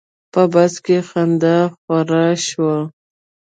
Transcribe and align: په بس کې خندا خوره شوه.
په 0.33 0.41
بس 0.53 0.73
کې 0.85 0.97
خندا 1.09 1.57
خوره 1.81 2.25
شوه. 2.47 2.75